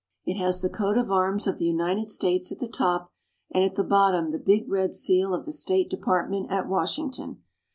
It 0.25 0.33
has 0.37 0.61
the 0.63 0.69
coat 0.71 0.97
of 0.97 1.11
arms 1.11 1.45
of 1.45 1.59
the 1.59 1.65
United 1.65 2.09
States 2.09 2.51
at 2.51 2.57
the 2.57 2.67
top, 2.67 3.11
and 3.51 3.63
at 3.63 3.75
the 3.75 3.83
bottom 3.83 4.31
the 4.31 4.39
big 4.39 4.67
red 4.67 4.95
seal 4.95 5.31
of 5.31 5.45
the 5.45 5.51
State 5.51 5.91
Department 5.91 6.49
at 6.51 6.67
Washington. 6.67 7.43